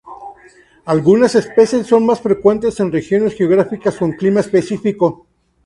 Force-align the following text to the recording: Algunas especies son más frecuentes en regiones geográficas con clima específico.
Algunas 0.85 1.35
especies 1.35 1.85
son 1.85 2.07
más 2.07 2.19
frecuentes 2.21 2.79
en 2.79 2.91
regiones 2.91 3.35
geográficas 3.35 3.97
con 3.97 4.13
clima 4.13 4.39
específico. 4.39 5.27